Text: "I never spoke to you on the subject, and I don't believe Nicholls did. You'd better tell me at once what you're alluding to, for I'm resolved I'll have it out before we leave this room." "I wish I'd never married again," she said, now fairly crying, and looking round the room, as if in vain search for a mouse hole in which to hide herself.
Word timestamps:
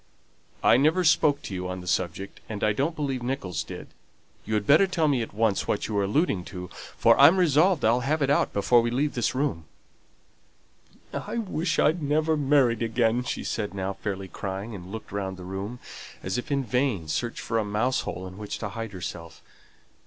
"I 0.63 0.77
never 0.77 1.03
spoke 1.03 1.43
to 1.43 1.53
you 1.53 1.67
on 1.69 1.81
the 1.81 1.85
subject, 1.87 2.39
and 2.49 2.63
I 2.63 2.73
don't 2.73 2.95
believe 2.95 3.21
Nicholls 3.21 3.63
did. 3.63 3.89
You'd 4.45 4.65
better 4.65 4.87
tell 4.87 5.07
me 5.07 5.21
at 5.21 5.31
once 5.31 5.67
what 5.67 5.87
you're 5.87 6.01
alluding 6.01 6.43
to, 6.45 6.69
for 6.97 7.15
I'm 7.19 7.37
resolved 7.37 7.85
I'll 7.85 7.99
have 7.99 8.23
it 8.23 8.31
out 8.31 8.51
before 8.51 8.81
we 8.81 8.89
leave 8.89 9.13
this 9.13 9.35
room." 9.35 9.65
"I 11.13 11.37
wish 11.37 11.77
I'd 11.77 12.01
never 12.01 12.35
married 12.35 12.81
again," 12.81 13.23
she 13.23 13.43
said, 13.43 13.75
now 13.75 13.93
fairly 13.93 14.27
crying, 14.27 14.73
and 14.73 14.91
looking 14.91 15.15
round 15.15 15.37
the 15.37 15.43
room, 15.43 15.77
as 16.23 16.35
if 16.39 16.51
in 16.51 16.63
vain 16.63 17.07
search 17.07 17.39
for 17.39 17.59
a 17.59 17.63
mouse 17.63 17.99
hole 17.99 18.25
in 18.25 18.39
which 18.39 18.57
to 18.57 18.69
hide 18.69 18.93
herself. 18.93 19.43